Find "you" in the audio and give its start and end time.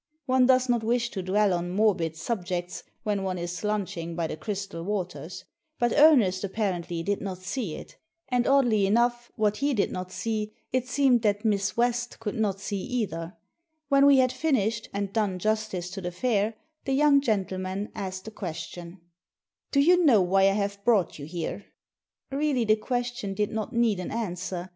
19.91-20.05, 21.19-21.25